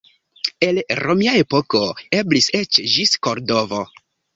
[0.67, 1.83] En romia epoko
[2.23, 3.89] eblis eĉ ĝis Kordovo.